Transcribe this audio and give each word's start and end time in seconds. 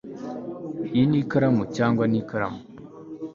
Iyi 0.93 1.05
ni 1.09 1.17
ikaramu 1.21 1.63
cyangwa 1.75 2.03
ikaramu 2.21 2.61